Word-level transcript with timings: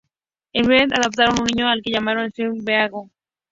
En 0.53 0.65
Vietnam 0.67 0.99
adoptaron 0.99 1.39
un 1.41 1.45
niño 1.45 1.67
al 1.69 1.83
que 1.83 1.91
llamaron 1.91 2.31
Zhang 2.31 2.65
Bao. 2.65 3.11